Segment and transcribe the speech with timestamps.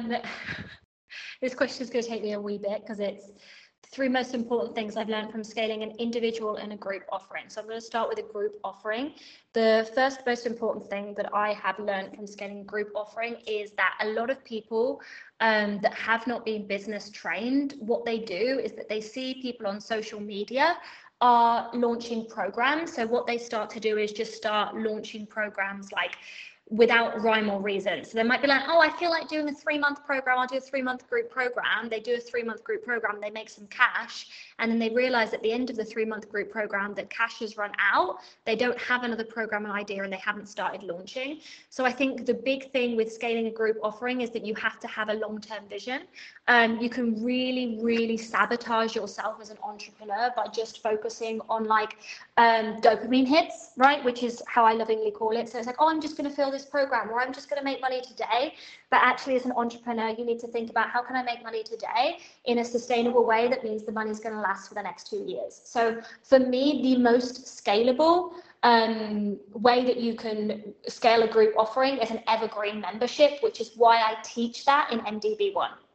[0.00, 0.16] um,
[1.40, 3.30] this question is going to take me a wee bit because it's
[3.92, 7.44] three most important things I've learned from scaling an individual and a group offering.
[7.48, 9.14] So I'm going to start with a group offering.
[9.52, 13.72] The first most important thing that I have learned from scaling a group offering is
[13.72, 15.00] that a lot of people
[15.40, 19.66] um, that have not been business trained, what they do is that they see people
[19.66, 20.76] on social media
[21.20, 22.94] are launching programs.
[22.94, 26.16] So what they start to do is just start launching programs like
[26.70, 28.04] without rhyme or reason.
[28.04, 30.38] So they might be like, oh, I feel like doing a three month program.
[30.38, 31.88] I'll do a three month group program.
[31.90, 34.28] They do a three month group program, they make some cash.
[34.60, 37.40] And then they realize at the end of the three month group program that cash
[37.40, 38.18] has run out.
[38.44, 41.40] They don't have another program idea and they haven't started launching.
[41.70, 44.78] So I think the big thing with scaling a group offering is that you have
[44.80, 46.02] to have a long term vision.
[46.46, 51.96] Um, you can really, really sabotage yourself as an entrepreneur by just focusing on like
[52.36, 54.02] um, dopamine hits, right?
[54.04, 55.48] Which is how I lovingly call it.
[55.48, 57.58] So it's like, oh, I'm just going to fill this program or I'm just going
[57.58, 58.54] to make money today.
[58.90, 61.62] But actually, as an entrepreneur, you need to think about how can I make money
[61.62, 64.82] today in a sustainable way that means the money is going to last for the
[64.82, 65.60] next two years.
[65.64, 71.96] So for me, the most scalable um, way that you can scale a group offering
[71.98, 75.70] is an evergreen membership, which is why I teach that in MDB1.